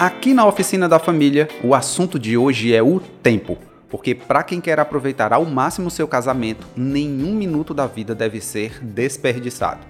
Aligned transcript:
Aqui 0.00 0.32
na 0.32 0.46
Oficina 0.46 0.88
da 0.88 0.98
Família, 0.98 1.46
o 1.62 1.74
assunto 1.74 2.18
de 2.18 2.34
hoje 2.34 2.74
é 2.74 2.82
o 2.82 3.00
tempo. 3.22 3.58
Porque 3.90 4.14
para 4.14 4.42
quem 4.42 4.58
quer 4.58 4.80
aproveitar 4.80 5.30
ao 5.30 5.44
máximo 5.44 5.90
seu 5.90 6.08
casamento, 6.08 6.66
nenhum 6.74 7.34
minuto 7.34 7.74
da 7.74 7.86
vida 7.86 8.14
deve 8.14 8.40
ser 8.40 8.82
desperdiçado. 8.82 9.80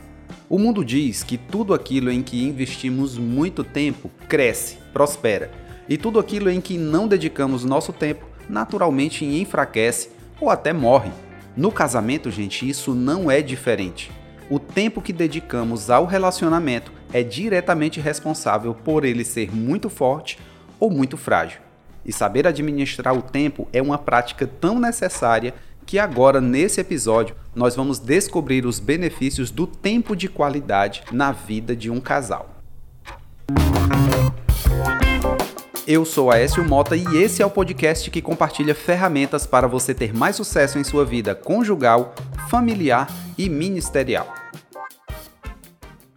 O 0.48 0.58
mundo 0.58 0.84
diz 0.84 1.22
que 1.22 1.38
tudo 1.38 1.72
aquilo 1.72 2.10
em 2.10 2.24
que 2.24 2.42
investimos 2.42 3.16
muito 3.16 3.62
tempo 3.62 4.10
cresce, 4.28 4.78
prospera, 4.92 5.48
e 5.88 5.96
tudo 5.96 6.18
aquilo 6.18 6.50
em 6.50 6.60
que 6.60 6.76
não 6.76 7.06
dedicamos 7.06 7.64
nosso 7.64 7.92
tempo 7.92 8.26
naturalmente 8.48 9.24
enfraquece 9.24 10.10
ou 10.40 10.50
até 10.50 10.72
morre. 10.72 11.12
No 11.56 11.70
casamento, 11.70 12.32
gente, 12.32 12.68
isso 12.68 12.96
não 12.96 13.30
é 13.30 13.40
diferente. 13.40 14.10
O 14.50 14.58
tempo 14.58 15.00
que 15.00 15.12
dedicamos 15.12 15.88
ao 15.88 16.04
relacionamento 16.04 16.90
é 17.12 17.22
diretamente 17.22 18.00
responsável 18.00 18.74
por 18.74 19.04
ele 19.04 19.24
ser 19.24 19.54
muito 19.54 19.90
forte 19.90 20.38
ou 20.78 20.90
muito 20.90 21.16
frágil. 21.16 21.60
E 22.04 22.12
saber 22.12 22.46
administrar 22.46 23.16
o 23.16 23.22
tempo 23.22 23.68
é 23.72 23.82
uma 23.82 23.98
prática 23.98 24.46
tão 24.46 24.78
necessária 24.78 25.54
que 25.84 25.98
agora, 25.98 26.40
nesse 26.40 26.80
episódio, 26.80 27.34
nós 27.54 27.74
vamos 27.74 27.98
descobrir 27.98 28.64
os 28.64 28.78
benefícios 28.78 29.50
do 29.50 29.66
tempo 29.66 30.14
de 30.14 30.28
qualidade 30.28 31.02
na 31.10 31.32
vida 31.32 31.74
de 31.74 31.90
um 31.90 32.00
casal. 32.00 32.48
Eu 35.86 36.04
sou 36.04 36.30
Aécio 36.30 36.64
Mota 36.64 36.94
e 36.94 37.04
esse 37.16 37.42
é 37.42 37.46
o 37.46 37.50
podcast 37.50 38.08
que 38.10 38.22
compartilha 38.22 38.74
ferramentas 38.74 39.44
para 39.44 39.66
você 39.66 39.92
ter 39.92 40.14
mais 40.14 40.36
sucesso 40.36 40.78
em 40.78 40.84
sua 40.84 41.04
vida 41.04 41.34
conjugal, 41.34 42.14
familiar 42.48 43.12
e 43.36 43.48
ministerial. 43.48 44.39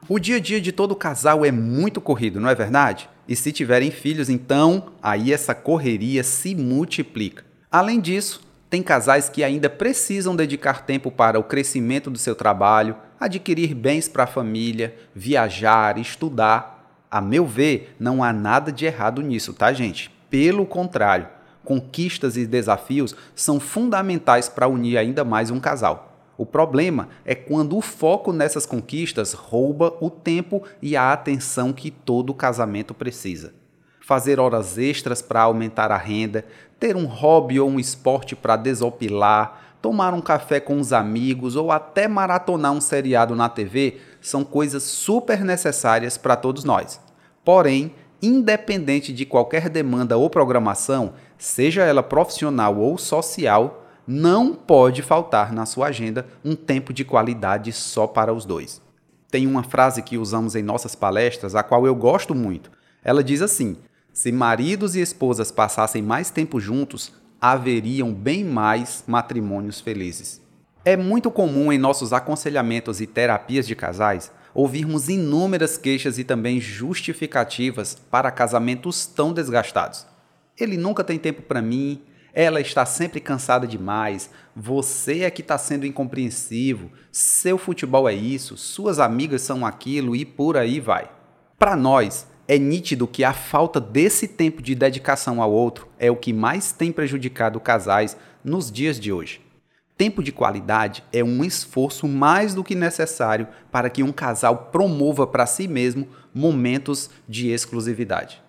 O 0.09 0.19
dia 0.19 0.35
a 0.35 0.39
dia 0.39 0.59
de 0.59 0.73
todo 0.73 0.97
casal 0.97 1.45
é 1.45 1.51
muito 1.51 2.01
corrido, 2.01 2.37
não 2.37 2.49
é 2.49 2.55
verdade? 2.55 3.09
E 3.25 3.37
se 3.37 3.53
tiverem 3.53 3.89
filhos, 3.89 4.29
então 4.29 4.91
aí 5.01 5.31
essa 5.31 5.55
correria 5.55 6.25
se 6.25 6.53
multiplica. 6.53 7.45
Além 7.71 8.01
disso, 8.01 8.41
tem 8.69 8.83
casais 8.83 9.29
que 9.29 9.45
ainda 9.45 9.69
precisam 9.69 10.35
dedicar 10.35 10.85
tempo 10.85 11.09
para 11.09 11.39
o 11.39 11.43
crescimento 11.43 12.11
do 12.11 12.17
seu 12.17 12.35
trabalho, 12.35 12.97
adquirir 13.17 13.73
bens 13.73 14.09
para 14.09 14.25
a 14.25 14.27
família, 14.27 14.93
viajar, 15.15 15.97
estudar. 15.97 17.05
A 17.09 17.21
meu 17.21 17.45
ver, 17.45 17.95
não 17.97 18.21
há 18.21 18.33
nada 18.33 18.73
de 18.73 18.85
errado 18.85 19.21
nisso, 19.21 19.53
tá, 19.53 19.71
gente? 19.71 20.11
Pelo 20.29 20.65
contrário, 20.65 21.29
conquistas 21.63 22.35
e 22.35 22.45
desafios 22.45 23.15
são 23.33 23.57
fundamentais 23.57 24.49
para 24.49 24.67
unir 24.67 24.97
ainda 24.97 25.23
mais 25.23 25.49
um 25.49 25.61
casal. 25.61 26.12
O 26.37 26.45
problema 26.45 27.09
é 27.23 27.35
quando 27.35 27.77
o 27.77 27.81
foco 27.81 28.33
nessas 28.33 28.65
conquistas 28.65 29.33
rouba 29.33 29.95
o 30.01 30.09
tempo 30.09 30.63
e 30.81 30.95
a 30.95 31.13
atenção 31.13 31.71
que 31.71 31.91
todo 31.91 32.33
casamento 32.33 32.93
precisa. 32.93 33.53
Fazer 34.01 34.39
horas 34.39 34.77
extras 34.77 35.21
para 35.21 35.43
aumentar 35.43 35.91
a 35.91 35.97
renda, 35.97 36.45
ter 36.79 36.95
um 36.95 37.05
hobby 37.05 37.59
ou 37.59 37.69
um 37.69 37.79
esporte 37.79 38.35
para 38.35 38.57
desopilar, 38.57 39.77
tomar 39.81 40.13
um 40.13 40.21
café 40.21 40.59
com 40.59 40.79
os 40.79 40.91
amigos 40.91 41.55
ou 41.55 41.71
até 41.71 42.07
maratonar 42.07 42.71
um 42.71 42.81
seriado 42.81 43.35
na 43.35 43.47
TV 43.47 43.99
são 44.19 44.43
coisas 44.43 44.83
super 44.83 45.43
necessárias 45.43 46.17
para 46.17 46.35
todos 46.35 46.63
nós. 46.63 46.99
Porém, 47.45 47.93
independente 48.21 49.11
de 49.11 49.25
qualquer 49.25 49.69
demanda 49.69 50.17
ou 50.17 50.29
programação, 50.29 51.13
seja 51.37 51.83
ela 51.83 52.01
profissional 52.01 52.77
ou 52.77 52.97
social, 52.97 53.82
não 54.05 54.53
pode 54.53 55.01
faltar 55.01 55.53
na 55.53 55.65
sua 55.65 55.87
agenda 55.87 56.27
um 56.43 56.55
tempo 56.55 56.93
de 56.93 57.05
qualidade 57.05 57.71
só 57.71 58.05
para 58.07 58.33
os 58.33 58.45
dois. 58.45 58.81
Tem 59.29 59.47
uma 59.47 59.63
frase 59.63 60.01
que 60.01 60.17
usamos 60.17 60.55
em 60.55 60.61
nossas 60.61 60.95
palestras, 60.95 61.55
a 61.55 61.63
qual 61.63 61.87
eu 61.87 61.95
gosto 61.95 62.35
muito. 62.35 62.71
Ela 63.03 63.23
diz 63.23 63.41
assim: 63.41 63.77
se 64.11 64.31
maridos 64.31 64.95
e 64.95 65.01
esposas 65.01 65.51
passassem 65.51 66.01
mais 66.01 66.29
tempo 66.29 66.59
juntos, 66.59 67.11
haveriam 67.41 68.13
bem 68.13 68.43
mais 68.43 69.03
matrimônios 69.07 69.81
felizes. 69.81 70.41
É 70.85 70.95
muito 70.95 71.31
comum 71.31 71.71
em 71.71 71.77
nossos 71.77 72.13
aconselhamentos 72.13 73.01
e 73.01 73.07
terapias 73.07 73.65
de 73.65 73.75
casais 73.75 74.31
ouvirmos 74.53 75.09
inúmeras 75.09 75.77
queixas 75.77 76.19
e 76.19 76.23
também 76.23 76.59
justificativas 76.59 77.97
para 78.11 78.31
casamentos 78.31 79.05
tão 79.05 79.33
desgastados. 79.33 80.05
Ele 80.57 80.77
nunca 80.77 81.03
tem 81.03 81.17
tempo 81.17 81.41
para 81.41 81.61
mim, 81.61 82.01
ela 82.33 82.59
está 82.59 82.85
sempre 82.85 83.19
cansada 83.19 83.67
demais. 83.67 84.29
Você 84.55 85.21
é 85.21 85.29
que 85.29 85.41
está 85.41 85.57
sendo 85.57 85.85
incompreensivo. 85.85 86.91
Seu 87.11 87.57
futebol 87.57 88.09
é 88.09 88.13
isso, 88.13 88.57
suas 88.57 88.99
amigas 88.99 89.43
são 89.43 89.65
aquilo 89.65 90.15
e 90.15 90.25
por 90.25 90.57
aí 90.57 90.79
vai. 90.79 91.09
Para 91.59 91.75
nós, 91.75 92.27
é 92.47 92.57
nítido 92.57 93.07
que 93.07 93.23
a 93.23 93.33
falta 93.33 93.79
desse 93.79 94.27
tempo 94.27 94.61
de 94.61 94.75
dedicação 94.75 95.41
ao 95.41 95.51
outro 95.51 95.87
é 95.97 96.11
o 96.11 96.15
que 96.15 96.33
mais 96.33 96.71
tem 96.71 96.91
prejudicado 96.91 97.59
casais 97.59 98.17
nos 98.43 98.71
dias 98.71 98.99
de 98.99 99.13
hoje. 99.13 99.41
Tempo 99.95 100.23
de 100.23 100.31
qualidade 100.31 101.03
é 101.13 101.23
um 101.23 101.43
esforço 101.43 102.07
mais 102.07 102.55
do 102.55 102.63
que 102.63 102.73
necessário 102.73 103.47
para 103.71 103.89
que 103.89 104.01
um 104.01 104.11
casal 104.11 104.69
promova 104.71 105.27
para 105.27 105.45
si 105.45 105.67
mesmo 105.67 106.07
momentos 106.33 107.11
de 107.29 107.49
exclusividade. 107.49 108.41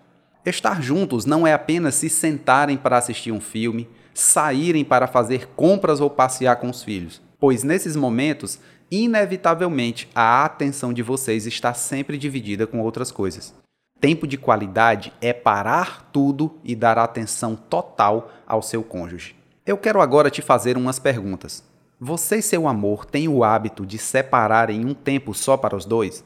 Estar 0.45 0.79
juntos 0.79 1.25
não 1.25 1.47
é 1.47 1.53
apenas 1.53 1.95
se 1.95 2.07
sentarem 2.07 2.77
para 2.77 2.97
assistir 2.97 3.31
um 3.31 3.41
filme, 3.41 3.89
saírem 4.13 4.85
para 4.85 5.07
fazer 5.07 5.47
compras 5.55 5.99
ou 5.99 6.07
passear 6.07 6.57
com 6.57 6.69
os 6.69 6.83
filhos, 6.83 7.19
pois 7.39 7.63
nesses 7.63 7.95
momentos, 7.95 8.59
inevitavelmente, 8.91 10.07
a 10.13 10.45
atenção 10.45 10.93
de 10.93 11.01
vocês 11.01 11.47
está 11.47 11.73
sempre 11.73 12.15
dividida 12.15 12.67
com 12.67 12.79
outras 12.79 13.11
coisas. 13.11 13.55
Tempo 13.99 14.27
de 14.27 14.37
qualidade 14.37 15.11
é 15.19 15.33
parar 15.33 16.11
tudo 16.11 16.59
e 16.63 16.75
dar 16.75 16.99
atenção 16.99 17.55
total 17.55 18.31
ao 18.45 18.61
seu 18.61 18.83
cônjuge. 18.83 19.35
Eu 19.65 19.79
quero 19.79 19.99
agora 19.99 20.29
te 20.29 20.43
fazer 20.43 20.77
umas 20.77 20.99
perguntas. 20.99 21.63
Você 21.99 22.37
e 22.37 22.41
seu 22.43 22.67
amor 22.67 23.03
têm 23.03 23.27
o 23.27 23.43
hábito 23.43 23.83
de 23.83 23.97
separarem 23.97 24.85
um 24.85 24.93
tempo 24.93 25.33
só 25.33 25.57
para 25.57 25.75
os 25.75 25.85
dois? 25.85 26.23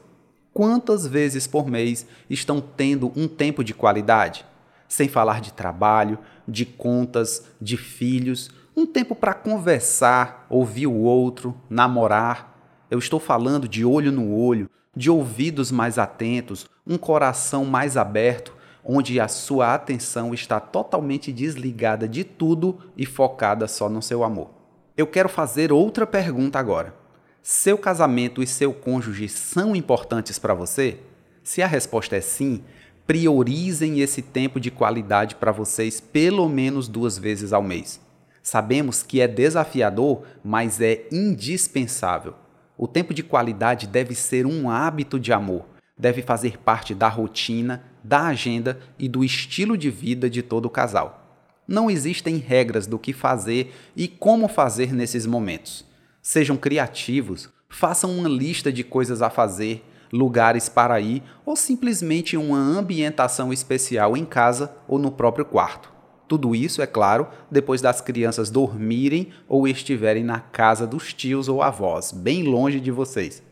Quantas 0.52 1.06
vezes 1.06 1.46
por 1.46 1.68
mês 1.68 2.04
estão 2.28 2.60
tendo 2.60 3.12
um 3.14 3.28
tempo 3.28 3.62
de 3.62 3.72
qualidade? 3.72 4.44
Sem 4.88 5.08
falar 5.08 5.40
de 5.40 5.52
trabalho, 5.52 6.18
de 6.46 6.66
contas, 6.66 7.46
de 7.60 7.76
filhos, 7.76 8.50
um 8.76 8.84
tempo 8.84 9.14
para 9.14 9.32
conversar, 9.32 10.46
ouvir 10.50 10.88
o 10.88 10.96
outro, 10.96 11.54
namorar. 11.68 12.58
Eu 12.90 12.98
estou 12.98 13.20
falando 13.20 13.68
de 13.68 13.84
olho 13.84 14.10
no 14.10 14.34
olho, 14.34 14.68
de 14.94 15.08
ouvidos 15.08 15.70
mais 15.70 15.98
atentos, 15.98 16.66
um 16.84 16.98
coração 16.98 17.64
mais 17.64 17.96
aberto, 17.96 18.52
onde 18.84 19.20
a 19.20 19.28
sua 19.28 19.72
atenção 19.72 20.34
está 20.34 20.58
totalmente 20.58 21.32
desligada 21.32 22.08
de 22.08 22.24
tudo 22.24 22.76
e 22.96 23.06
focada 23.06 23.68
só 23.68 23.88
no 23.88 24.02
seu 24.02 24.24
amor. 24.24 24.50
Eu 24.96 25.06
quero 25.06 25.28
fazer 25.28 25.70
outra 25.70 26.06
pergunta 26.06 26.58
agora. 26.58 26.99
Seu 27.42 27.78
casamento 27.78 28.42
e 28.42 28.46
seu 28.46 28.72
cônjuge 28.72 29.26
são 29.26 29.74
importantes 29.74 30.38
para 30.38 30.52
você? 30.52 30.98
Se 31.42 31.62
a 31.62 31.66
resposta 31.66 32.14
é 32.14 32.20
sim, 32.20 32.62
priorizem 33.06 34.00
esse 34.00 34.20
tempo 34.20 34.60
de 34.60 34.70
qualidade 34.70 35.34
para 35.36 35.50
vocês 35.50 36.00
pelo 36.00 36.46
menos 36.50 36.86
duas 36.86 37.16
vezes 37.16 37.54
ao 37.54 37.62
mês. 37.62 37.98
Sabemos 38.42 39.02
que 39.02 39.22
é 39.22 39.26
desafiador, 39.26 40.22
mas 40.44 40.82
é 40.82 41.06
indispensável. 41.10 42.34
O 42.76 42.86
tempo 42.86 43.14
de 43.14 43.22
qualidade 43.22 43.86
deve 43.86 44.14
ser 44.14 44.46
um 44.46 44.68
hábito 44.68 45.18
de 45.18 45.32
amor, 45.32 45.64
deve 45.96 46.20
fazer 46.20 46.58
parte 46.58 46.94
da 46.94 47.08
rotina, 47.08 47.82
da 48.04 48.26
agenda 48.26 48.78
e 48.98 49.08
do 49.08 49.24
estilo 49.24 49.78
de 49.78 49.90
vida 49.90 50.28
de 50.28 50.42
todo 50.42 50.66
o 50.66 50.70
casal. 50.70 51.26
Não 51.66 51.90
existem 51.90 52.36
regras 52.36 52.86
do 52.86 52.98
que 52.98 53.14
fazer 53.14 53.74
e 53.96 54.08
como 54.08 54.46
fazer 54.46 54.92
nesses 54.92 55.24
momentos. 55.24 55.88
Sejam 56.22 56.56
criativos, 56.56 57.48
façam 57.68 58.10
uma 58.12 58.28
lista 58.28 58.70
de 58.70 58.84
coisas 58.84 59.22
a 59.22 59.30
fazer, 59.30 59.82
lugares 60.12 60.68
para 60.68 61.00
ir 61.00 61.22
ou 61.46 61.56
simplesmente 61.56 62.36
uma 62.36 62.58
ambientação 62.58 63.52
especial 63.52 64.16
em 64.16 64.24
casa 64.24 64.74
ou 64.86 64.98
no 64.98 65.10
próprio 65.10 65.44
quarto. 65.44 65.90
Tudo 66.28 66.54
isso, 66.54 66.82
é 66.82 66.86
claro, 66.86 67.26
depois 67.50 67.80
das 67.80 68.00
crianças 68.00 68.50
dormirem 68.50 69.30
ou 69.48 69.66
estiverem 69.66 70.22
na 70.22 70.40
casa 70.40 70.86
dos 70.86 71.12
tios 71.12 71.48
ou 71.48 71.62
avós, 71.62 72.12
bem 72.12 72.42
longe 72.42 72.80
de 72.80 72.90
vocês. 72.90 73.42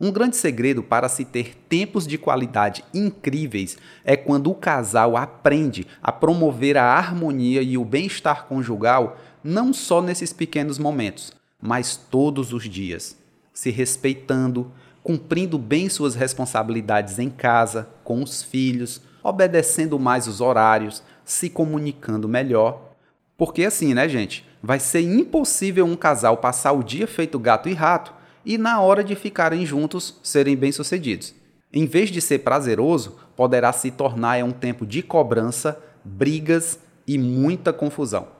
Um 0.00 0.12
grande 0.12 0.36
segredo 0.36 0.82
para 0.82 1.08
se 1.08 1.24
ter 1.24 1.56
tempos 1.68 2.06
de 2.06 2.18
qualidade 2.18 2.84
incríveis 2.94 3.76
é 4.04 4.16
quando 4.16 4.50
o 4.50 4.54
casal 4.54 5.16
aprende 5.16 5.86
a 6.02 6.12
promover 6.12 6.76
a 6.76 6.84
harmonia 6.84 7.62
e 7.62 7.76
o 7.76 7.84
bem-estar 7.84 8.44
conjugal 8.44 9.18
não 9.42 9.72
só 9.72 10.02
nesses 10.02 10.32
pequenos 10.32 10.78
momentos, 10.78 11.32
mas 11.66 11.96
todos 11.96 12.52
os 12.52 12.62
dias, 12.62 13.18
se 13.52 13.70
respeitando, 13.70 14.70
cumprindo 15.02 15.58
bem 15.58 15.88
suas 15.88 16.14
responsabilidades 16.14 17.18
em 17.18 17.28
casa, 17.28 17.88
com 18.04 18.22
os 18.22 18.40
filhos, 18.40 19.02
obedecendo 19.22 19.98
mais 19.98 20.28
os 20.28 20.40
horários, 20.40 21.02
se 21.24 21.50
comunicando 21.50 22.28
melhor. 22.28 22.92
Porque 23.36 23.64
assim, 23.64 23.94
né, 23.94 24.08
gente? 24.08 24.46
Vai 24.62 24.78
ser 24.78 25.00
impossível 25.00 25.84
um 25.84 25.96
casal 25.96 26.36
passar 26.36 26.70
o 26.70 26.84
dia 26.84 27.06
feito 27.06 27.38
gato 27.38 27.68
e 27.68 27.74
rato 27.74 28.14
e 28.44 28.56
na 28.56 28.80
hora 28.80 29.02
de 29.02 29.16
ficarem 29.16 29.66
juntos 29.66 30.20
serem 30.22 30.56
bem-sucedidos. 30.56 31.34
Em 31.72 31.84
vez 31.84 32.10
de 32.10 32.20
ser 32.20 32.38
prazeroso, 32.38 33.16
poderá 33.34 33.72
se 33.72 33.90
tornar 33.90 34.42
um 34.44 34.52
tempo 34.52 34.86
de 34.86 35.02
cobrança, 35.02 35.82
brigas 36.04 36.78
e 37.06 37.18
muita 37.18 37.72
confusão. 37.72 38.35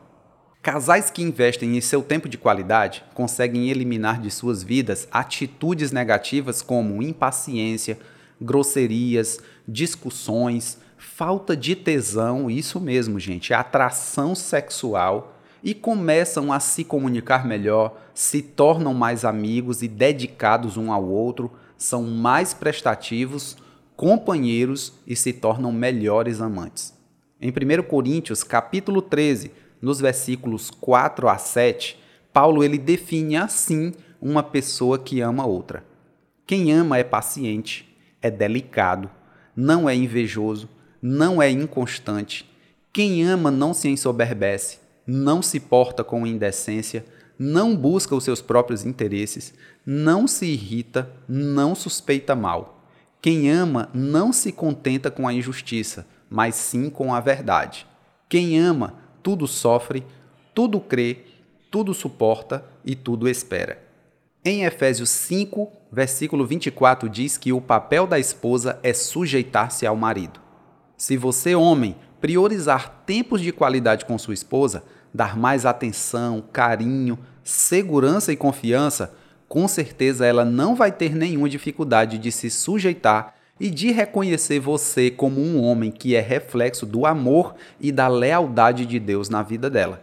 Casais 0.66 1.10
que 1.10 1.22
investem 1.22 1.76
em 1.76 1.80
seu 1.80 2.02
tempo 2.02 2.28
de 2.28 2.36
qualidade 2.36 3.04
conseguem 3.14 3.70
eliminar 3.70 4.20
de 4.20 4.32
suas 4.32 4.64
vidas 4.64 5.06
atitudes 5.12 5.92
negativas 5.92 6.60
como 6.60 7.00
impaciência, 7.00 7.96
grosserias, 8.40 9.38
discussões, 9.68 10.76
falta 10.98 11.56
de 11.56 11.76
tesão, 11.76 12.50
isso 12.50 12.80
mesmo, 12.80 13.20
gente, 13.20 13.54
atração 13.54 14.34
sexual 14.34 15.38
e 15.62 15.72
começam 15.72 16.52
a 16.52 16.58
se 16.58 16.82
comunicar 16.82 17.46
melhor, 17.46 17.96
se 18.12 18.42
tornam 18.42 18.92
mais 18.92 19.24
amigos 19.24 19.82
e 19.82 19.86
dedicados 19.86 20.76
um 20.76 20.90
ao 20.90 21.08
outro, 21.08 21.52
são 21.78 22.02
mais 22.02 22.52
prestativos, 22.52 23.56
companheiros 23.94 24.94
e 25.06 25.14
se 25.14 25.32
tornam 25.32 25.70
melhores 25.70 26.40
amantes. 26.40 26.92
Em 27.40 27.50
1 27.50 27.84
Coríntios, 27.84 28.42
capítulo 28.42 29.00
13, 29.00 29.52
nos 29.80 30.00
versículos 30.00 30.70
4 30.70 31.28
a 31.28 31.38
7, 31.38 31.98
Paulo 32.32 32.62
ele 32.62 32.78
define 32.78 33.36
assim 33.36 33.92
uma 34.20 34.42
pessoa 34.42 34.98
que 34.98 35.20
ama 35.20 35.46
outra. 35.46 35.84
Quem 36.46 36.72
ama 36.72 36.98
é 36.98 37.04
paciente, 37.04 37.96
é 38.20 38.30
delicado, 38.30 39.10
não 39.54 39.88
é 39.88 39.94
invejoso, 39.94 40.68
não 41.00 41.40
é 41.40 41.50
inconstante. 41.50 42.50
Quem 42.92 43.24
ama 43.24 43.50
não 43.50 43.74
se 43.74 43.88
ensoberbece, 43.88 44.78
não 45.06 45.42
se 45.42 45.60
porta 45.60 46.02
com 46.02 46.26
indecência, 46.26 47.04
não 47.38 47.76
busca 47.76 48.14
os 48.14 48.24
seus 48.24 48.40
próprios 48.40 48.84
interesses, 48.84 49.52
não 49.84 50.26
se 50.26 50.46
irrita, 50.46 51.10
não 51.28 51.74
suspeita 51.74 52.34
mal. 52.34 52.84
Quem 53.20 53.50
ama 53.50 53.90
não 53.92 54.32
se 54.32 54.52
contenta 54.52 55.10
com 55.10 55.26
a 55.26 55.32
injustiça, 55.32 56.06
mas 56.30 56.54
sim 56.54 56.88
com 56.88 57.14
a 57.14 57.20
verdade. 57.20 57.86
Quem 58.28 58.58
ama 58.58 58.94
tudo 59.26 59.48
sofre, 59.48 60.06
tudo 60.54 60.78
crê, 60.78 61.24
tudo 61.68 61.92
suporta 61.92 62.64
e 62.84 62.94
tudo 62.94 63.28
espera. 63.28 63.82
Em 64.44 64.62
Efésios 64.62 65.10
5, 65.10 65.68
versículo 65.90 66.46
24, 66.46 67.08
diz 67.08 67.36
que 67.36 67.52
o 67.52 67.60
papel 67.60 68.06
da 68.06 68.20
esposa 68.20 68.78
é 68.84 68.94
sujeitar-se 68.94 69.84
ao 69.84 69.96
marido. 69.96 70.38
Se 70.96 71.16
você, 71.16 71.56
homem, 71.56 71.96
priorizar 72.20 73.02
tempos 73.04 73.40
de 73.40 73.50
qualidade 73.50 74.04
com 74.04 74.16
sua 74.16 74.32
esposa, 74.32 74.84
dar 75.12 75.36
mais 75.36 75.66
atenção, 75.66 76.40
carinho, 76.52 77.18
segurança 77.42 78.32
e 78.32 78.36
confiança, 78.36 79.12
com 79.48 79.66
certeza 79.66 80.24
ela 80.24 80.44
não 80.44 80.76
vai 80.76 80.92
ter 80.92 81.16
nenhuma 81.16 81.48
dificuldade 81.48 82.16
de 82.16 82.30
se 82.30 82.48
sujeitar 82.48 83.34
e 83.58 83.70
de 83.70 83.90
reconhecer 83.90 84.60
você 84.60 85.10
como 85.10 85.40
um 85.40 85.62
homem 85.62 85.90
que 85.90 86.14
é 86.14 86.20
reflexo 86.20 86.84
do 86.84 87.06
amor 87.06 87.54
e 87.80 87.90
da 87.90 88.08
lealdade 88.08 88.84
de 88.84 88.98
Deus 88.98 89.28
na 89.28 89.42
vida 89.42 89.70
dela. 89.70 90.02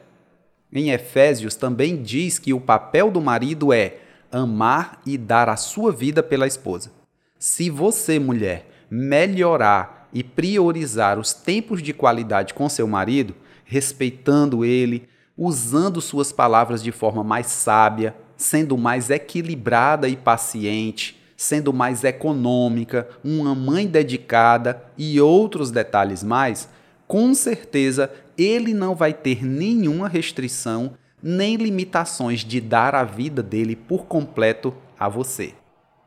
Em 0.71 0.89
Efésios 0.89 1.55
também 1.55 2.01
diz 2.01 2.39
que 2.39 2.53
o 2.53 2.59
papel 2.59 3.11
do 3.11 3.21
marido 3.21 3.71
é 3.71 3.97
amar 4.31 4.99
e 5.05 5.17
dar 5.17 5.47
a 5.49 5.55
sua 5.55 5.91
vida 5.91 6.23
pela 6.23 6.47
esposa. 6.47 6.91
Se 7.37 7.69
você, 7.69 8.17
mulher, 8.17 8.67
melhorar 8.89 10.09
e 10.11 10.23
priorizar 10.23 11.19
os 11.19 11.33
tempos 11.33 11.81
de 11.81 11.93
qualidade 11.93 12.53
com 12.53 12.67
seu 12.67 12.87
marido, 12.87 13.35
respeitando 13.65 14.65
ele, 14.65 15.07
usando 15.37 16.01
suas 16.01 16.31
palavras 16.31 16.81
de 16.81 16.91
forma 16.91 17.23
mais 17.23 17.47
sábia, 17.47 18.15
sendo 18.35 18.77
mais 18.77 19.09
equilibrada 19.09 20.07
e 20.07 20.15
paciente, 20.15 21.21
sendo 21.35 21.73
mais 21.73 22.03
econômica, 22.03 23.07
uma 23.23 23.55
mãe 23.55 23.87
dedicada 23.87 24.83
e 24.97 25.19
outros 25.19 25.71
detalhes 25.71 26.23
mais, 26.23 26.69
com 27.07 27.33
certeza 27.33 28.11
ele 28.37 28.73
não 28.73 28.95
vai 28.95 29.13
ter 29.13 29.45
nenhuma 29.45 30.07
restrição 30.07 30.93
nem 31.21 31.55
limitações 31.55 32.41
de 32.41 32.59
dar 32.59 32.93
a 32.93 33.03
vida 33.03 33.41
dele 33.41 33.75
por 33.75 34.05
completo 34.05 34.73
a 34.99 35.07
você. 35.07 35.53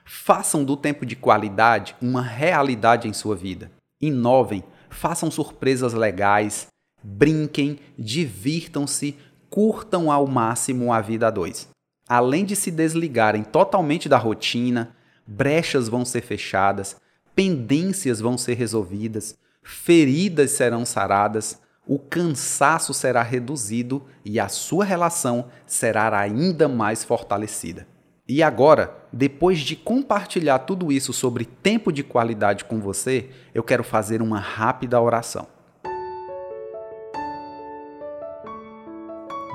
Façam 0.04 0.64
do 0.64 0.76
tempo 0.76 1.06
de 1.06 1.16
qualidade 1.16 1.96
uma 2.02 2.22
realidade 2.22 3.08
em 3.08 3.12
sua 3.12 3.34
vida. 3.34 3.72
Inovem, 4.00 4.62
façam 4.90 5.30
surpresas 5.30 5.94
legais, 5.94 6.66
brinquem, 7.02 7.78
divirtam-se, 7.98 9.16
curtam 9.48 10.12
ao 10.12 10.26
máximo 10.26 10.92
a 10.92 11.00
vida 11.00 11.28
a 11.28 11.30
dois. 11.30 11.68
Além 12.08 12.44
de 12.44 12.54
se 12.54 12.70
desligarem 12.70 13.42
totalmente 13.42 14.08
da 14.08 14.18
rotina, 14.18 14.94
brechas 15.26 15.88
vão 15.88 16.04
ser 16.04 16.22
fechadas, 16.22 16.96
pendências 17.34 18.20
vão 18.20 18.38
ser 18.38 18.54
resolvidas, 18.54 19.36
feridas 19.62 20.52
serão 20.52 20.84
saradas, 20.84 21.60
o 21.86 21.98
cansaço 21.98 22.92
será 22.92 23.22
reduzido 23.22 24.04
e 24.24 24.40
a 24.40 24.48
sua 24.48 24.84
relação 24.84 25.46
será 25.66 26.18
ainda 26.18 26.68
mais 26.68 27.04
fortalecida. 27.04 27.86
E 28.28 28.42
agora, 28.42 28.92
depois 29.12 29.60
de 29.60 29.76
compartilhar 29.76 30.58
tudo 30.60 30.90
isso 30.90 31.12
sobre 31.12 31.44
tempo 31.44 31.92
de 31.92 32.02
qualidade 32.02 32.64
com 32.64 32.80
você, 32.80 33.30
eu 33.54 33.62
quero 33.62 33.84
fazer 33.84 34.20
uma 34.20 34.40
rápida 34.40 35.00
oração. 35.00 35.46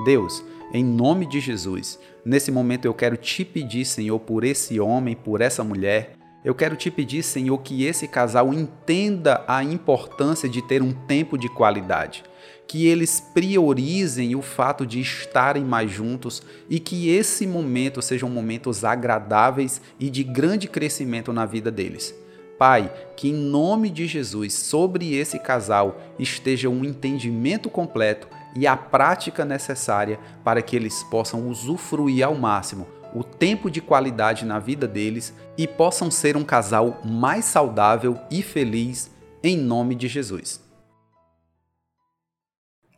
Deus, 0.04 0.44
em 0.72 0.84
nome 0.84 1.26
de 1.26 1.38
Jesus, 1.38 1.98
nesse 2.24 2.50
momento 2.50 2.86
eu 2.86 2.94
quero 2.94 3.16
te 3.16 3.44
pedir, 3.44 3.84
Senhor, 3.84 4.18
por 4.18 4.42
esse 4.42 4.80
homem, 4.80 5.14
por 5.14 5.40
essa 5.40 5.62
mulher. 5.62 6.16
Eu 6.44 6.54
quero 6.54 6.76
te 6.76 6.90
pedir, 6.90 7.22
Senhor, 7.22 7.58
que 7.58 7.84
esse 7.84 8.08
casal 8.08 8.52
entenda 8.52 9.44
a 9.46 9.62
importância 9.62 10.48
de 10.48 10.60
ter 10.60 10.82
um 10.82 10.92
tempo 10.92 11.38
de 11.38 11.48
qualidade, 11.48 12.24
que 12.66 12.86
eles 12.86 13.20
priorizem 13.20 14.34
o 14.34 14.42
fato 14.42 14.84
de 14.84 15.00
estarem 15.00 15.64
mais 15.64 15.90
juntos 15.90 16.42
e 16.68 16.80
que 16.80 17.10
esse 17.10 17.46
momento 17.46 18.02
sejam 18.02 18.28
momentos 18.28 18.84
agradáveis 18.84 19.80
e 20.00 20.10
de 20.10 20.24
grande 20.24 20.66
crescimento 20.66 21.32
na 21.32 21.46
vida 21.46 21.70
deles. 21.70 22.12
Pai, 22.58 22.92
que 23.16 23.28
em 23.28 23.34
nome 23.34 23.90
de 23.90 24.06
Jesus, 24.06 24.54
sobre 24.54 25.14
esse 25.14 25.38
casal 25.38 26.00
esteja 26.18 26.68
um 26.68 26.84
entendimento 26.84 27.68
completo 27.68 28.28
e 28.54 28.66
a 28.66 28.76
prática 28.76 29.44
necessária 29.44 30.18
para 30.44 30.62
que 30.62 30.76
eles 30.76 31.02
possam 31.04 31.48
usufruir 31.48 32.24
ao 32.26 32.34
máximo 32.34 32.86
o 33.14 33.22
tempo 33.22 33.70
de 33.70 33.80
qualidade 33.80 34.44
na 34.44 34.58
vida 34.58 34.88
deles 34.88 35.34
e 35.56 35.66
possam 35.66 36.10
ser 36.10 36.36
um 36.36 36.44
casal 36.44 37.00
mais 37.04 37.44
saudável 37.44 38.18
e 38.30 38.42
feliz 38.42 39.10
em 39.42 39.56
nome 39.56 39.94
de 39.94 40.08
Jesus. 40.08 40.60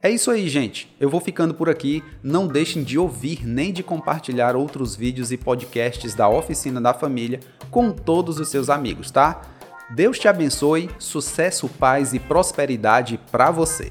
É 0.02 0.10
isso 0.10 0.30
aí, 0.30 0.48
gente. 0.50 0.94
Eu 1.00 1.08
vou 1.08 1.18
ficando 1.18 1.54
por 1.54 1.70
aqui. 1.70 2.04
Não 2.22 2.46
deixem 2.46 2.84
de 2.84 2.98
ouvir 2.98 3.46
nem 3.46 3.72
de 3.72 3.82
compartilhar 3.82 4.54
outros 4.54 4.94
vídeos 4.94 5.32
e 5.32 5.36
podcasts 5.38 6.14
da 6.14 6.28
Oficina 6.28 6.78
da 6.78 6.92
Família 6.92 7.40
com 7.70 7.90
todos 7.90 8.38
os 8.38 8.50
seus 8.50 8.68
amigos, 8.68 9.10
tá? 9.10 9.40
Deus 9.94 10.18
te 10.18 10.28
abençoe, 10.28 10.90
sucesso, 10.98 11.68
paz 11.68 12.12
e 12.12 12.18
prosperidade 12.18 13.18
para 13.32 13.50
você. 13.50 13.90